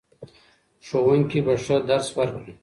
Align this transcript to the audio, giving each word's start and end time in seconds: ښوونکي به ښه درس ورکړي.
ښوونکي 0.87 1.39
به 1.45 1.53
ښه 1.63 1.75
درس 1.89 2.07
ورکړي. 2.17 2.53